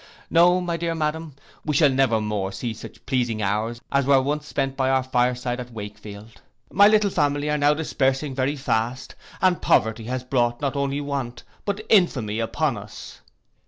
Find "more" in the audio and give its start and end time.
2.19-2.51